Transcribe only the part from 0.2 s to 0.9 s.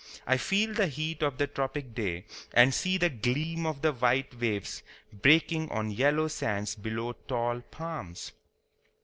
I feel the